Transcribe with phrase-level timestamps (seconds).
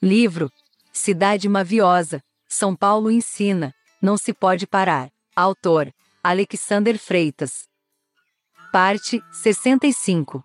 [0.00, 0.48] Livro
[0.92, 5.10] Cidade Maviosa, São Paulo ensina, não se pode parar.
[5.34, 5.92] Autor
[6.22, 7.66] Alexander Freitas.
[8.72, 10.44] Parte 65.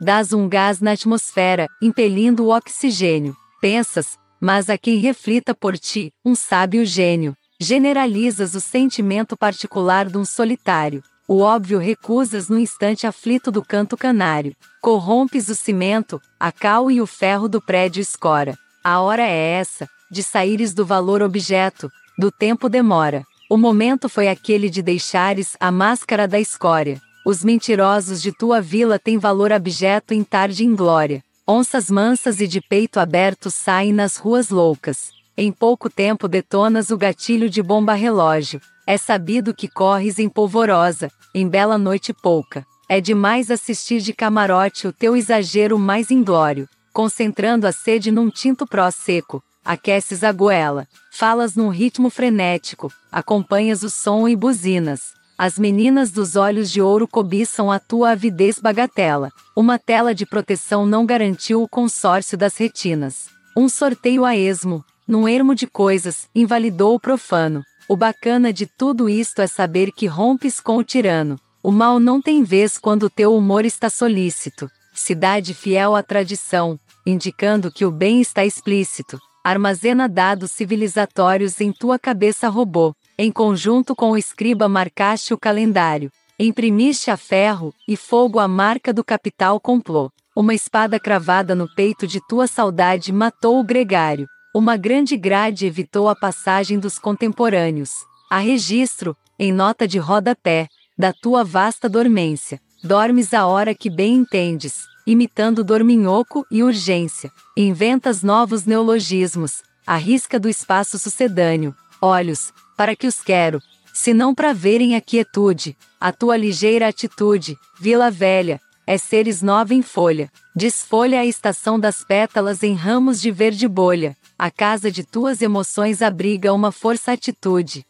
[0.00, 3.36] Das um gás na atmosfera, impelindo o oxigênio.
[3.60, 7.36] Pensas, mas a quem reflita por ti, um sábio gênio.
[7.60, 11.04] Generalizas o sentimento particular de um solitário.
[11.26, 14.54] O óbvio recusas no instante aflito do canto canário.
[14.82, 18.54] Corrompes o cimento, a cal e o ferro do prédio escora.
[18.82, 23.24] A hora é essa, de saíres do valor objeto, do tempo demora.
[23.50, 27.00] O momento foi aquele de deixares a máscara da escória.
[27.24, 31.24] Os mentirosos de tua vila têm valor abjeto em tarde inglória.
[31.48, 35.10] Onças mansas e de peito aberto saem nas ruas loucas.
[35.36, 38.60] Em pouco tempo detonas o gatilho de bomba relógio.
[38.86, 42.66] É sabido que corres em polvorosa, em bela noite pouca.
[42.86, 48.66] É demais assistir de camarote o teu exagero mais inglório, concentrando a sede num tinto
[48.66, 49.42] pró seco.
[49.64, 55.14] Aqueces a goela, falas num ritmo frenético, acompanhas o som e buzinas.
[55.38, 59.32] As meninas dos olhos de ouro cobiçam a tua avidez bagatela.
[59.56, 63.30] Uma tela de proteção não garantiu o consórcio das retinas.
[63.56, 67.64] Um sorteio a esmo, num ermo de coisas, invalidou o profano.
[67.86, 71.38] O bacana de tudo isto é saber que rompes com o tirano.
[71.62, 74.70] O mal não tem vez quando teu humor está solícito.
[74.94, 79.20] Cidade fiel à tradição, indicando que o bem está explícito.
[79.44, 82.94] Armazena dados civilizatórios em tua cabeça robô.
[83.18, 86.10] Em conjunto com o escriba marcaste o calendário.
[86.38, 90.10] Imprimiste a ferro e fogo a marca do capital complô.
[90.34, 94.26] Uma espada cravada no peito de tua saudade matou o gregário.
[94.54, 97.90] Uma grande grade evitou a passagem dos contemporâneos.
[98.30, 102.60] A registro, em nota de rodapé, da tua vasta dormência.
[102.80, 107.32] Dormes a hora que bem entendes, imitando dorminhoco e urgência.
[107.56, 111.74] Inventas novos neologismos, a risca do espaço sucedâneo.
[112.00, 113.60] Olhos, para que os quero,
[113.92, 119.74] se não para verem a quietude, a tua ligeira atitude, Vila Velha, é seres nova
[119.74, 120.30] em folha.
[120.54, 124.16] Desfolha a estação das pétalas em ramos de verde bolha.
[124.38, 127.84] A casa de tuas emoções abriga uma força atitude.